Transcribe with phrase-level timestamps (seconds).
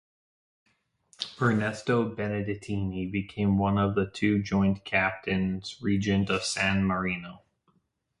[1.39, 7.43] Ernesto Benedettini became one of the two Joint Captains Regent of San Marino.